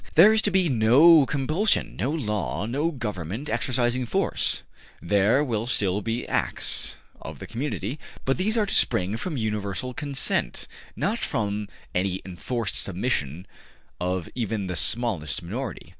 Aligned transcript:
There 0.15 0.33
is 0.33 0.41
to 0.41 0.49
be 0.49 0.67
no 0.67 1.27
compulsion, 1.27 1.95
no 1.95 2.09
law, 2.09 2.65
no 2.65 2.89
government 2.89 3.51
exercising 3.51 4.07
force; 4.07 4.63
there 4.99 5.43
will 5.43 5.67
still 5.67 6.01
be 6.01 6.27
acts 6.27 6.95
of 7.21 7.37
the 7.37 7.45
community, 7.45 7.99
but 8.25 8.37
these 8.39 8.57
are 8.57 8.65
to 8.65 8.73
spring 8.73 9.15
from 9.15 9.37
universal 9.37 9.93
consent, 9.93 10.67
not 10.95 11.19
from 11.19 11.67
any 11.93 12.19
enforced 12.25 12.77
submission 12.77 13.45
of 13.99 14.27
even 14.33 14.65
the 14.65 14.75
smallest 14.75 15.43
minority. 15.43 15.89